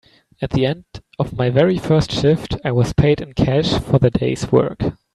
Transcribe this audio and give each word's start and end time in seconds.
At 0.41 0.49
the 0.49 0.65
end 0.65 0.85
of 1.19 1.37
my 1.37 1.51
very 1.51 1.77
first 1.77 2.11
shift, 2.11 2.55
I 2.65 2.71
was 2.71 2.91
paid 2.91 3.21
in 3.21 3.33
cash 3.33 3.77
for 3.79 3.99
the 3.99 4.09
day’s 4.09 4.51
work. 4.51 4.81